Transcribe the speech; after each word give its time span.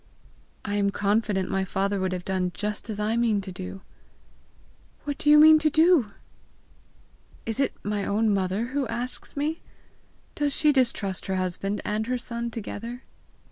"I 0.65 0.77
am 0.77 0.89
confident 0.89 1.51
my 1.51 1.63
father 1.63 1.99
would 1.99 2.11
have 2.11 2.25
done 2.25 2.49
just 2.55 2.89
as 2.89 2.99
I 2.99 3.15
mean 3.15 3.39
to 3.41 3.51
do!" 3.51 3.81
"What 5.03 5.19
do 5.19 5.29
you 5.29 5.37
mean 5.37 5.59
to 5.59 5.69
do?" 5.69 6.11
"Is 7.45 7.59
it 7.59 7.75
my 7.83 8.03
own 8.03 8.33
mother 8.33 8.71
asks 8.89 9.37
me? 9.37 9.61
Does 10.33 10.53
she 10.55 10.71
distrust 10.73 11.27
her 11.27 11.35
husband 11.35 11.81
and 11.85 12.07
her 12.07 12.17
son 12.17 12.49
together?" 12.49 13.03